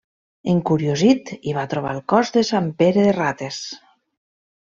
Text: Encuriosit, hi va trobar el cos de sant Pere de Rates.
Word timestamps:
Encuriosit, 0.53 1.29
hi 1.49 1.53
va 1.57 1.65
trobar 1.73 1.91
el 1.97 2.01
cos 2.15 2.33
de 2.39 2.43
sant 2.49 2.71
Pere 2.81 3.05
de 3.09 3.15
Rates. 3.21 3.63